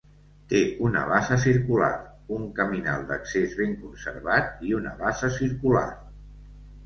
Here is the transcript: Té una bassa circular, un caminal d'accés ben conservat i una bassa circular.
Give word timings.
Té 0.51 0.59
una 0.85 1.01
bassa 1.09 1.35
circular, 1.41 1.89
un 2.37 2.47
caminal 2.59 3.05
d'accés 3.11 3.53
ben 3.61 3.77
conservat 3.83 4.65
i 4.69 4.75
una 4.81 4.95
bassa 5.03 5.29
circular. 5.39 5.87